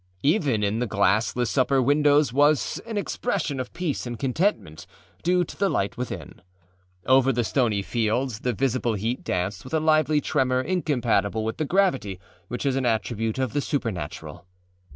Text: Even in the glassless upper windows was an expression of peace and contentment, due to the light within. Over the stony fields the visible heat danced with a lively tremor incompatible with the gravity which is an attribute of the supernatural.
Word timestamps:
Even 0.23 0.63
in 0.63 0.79
the 0.79 0.87
glassless 0.87 1.55
upper 1.59 1.79
windows 1.79 2.33
was 2.33 2.81
an 2.87 2.97
expression 2.97 3.59
of 3.59 3.71
peace 3.71 4.07
and 4.07 4.17
contentment, 4.17 4.87
due 5.21 5.43
to 5.43 5.55
the 5.55 5.69
light 5.69 5.95
within. 5.95 6.41
Over 7.05 7.31
the 7.31 7.43
stony 7.43 7.83
fields 7.83 8.39
the 8.39 8.51
visible 8.53 8.95
heat 8.95 9.23
danced 9.23 9.63
with 9.63 9.75
a 9.75 9.79
lively 9.79 10.19
tremor 10.19 10.61
incompatible 10.61 11.45
with 11.45 11.57
the 11.57 11.65
gravity 11.65 12.19
which 12.47 12.65
is 12.65 12.75
an 12.75 12.85
attribute 12.87 13.37
of 13.37 13.53
the 13.53 13.61
supernatural. 13.61 14.47